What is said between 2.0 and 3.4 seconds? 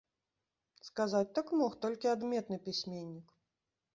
адметны пісьменнік.